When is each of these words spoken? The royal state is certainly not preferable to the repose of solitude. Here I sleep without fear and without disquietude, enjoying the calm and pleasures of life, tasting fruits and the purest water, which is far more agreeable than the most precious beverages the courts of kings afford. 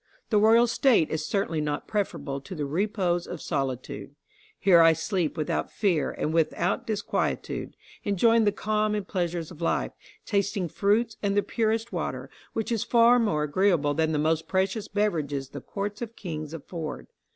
The 0.31 0.39
royal 0.39 0.65
state 0.65 1.11
is 1.11 1.27
certainly 1.27 1.61
not 1.61 1.87
preferable 1.87 2.41
to 2.41 2.55
the 2.55 2.65
repose 2.65 3.27
of 3.27 3.39
solitude. 3.39 4.15
Here 4.57 4.81
I 4.81 4.93
sleep 4.93 5.37
without 5.37 5.69
fear 5.69 6.09
and 6.09 6.33
without 6.33 6.87
disquietude, 6.87 7.75
enjoying 8.03 8.43
the 8.45 8.51
calm 8.51 8.95
and 8.95 9.07
pleasures 9.07 9.51
of 9.51 9.61
life, 9.61 9.91
tasting 10.25 10.69
fruits 10.69 11.17
and 11.21 11.37
the 11.37 11.43
purest 11.43 11.93
water, 11.93 12.31
which 12.53 12.71
is 12.71 12.83
far 12.83 13.19
more 13.19 13.43
agreeable 13.43 13.93
than 13.93 14.11
the 14.11 14.17
most 14.17 14.47
precious 14.47 14.87
beverages 14.87 15.49
the 15.49 15.61
courts 15.61 16.01
of 16.01 16.15
kings 16.15 16.51
afford. 16.55 17.05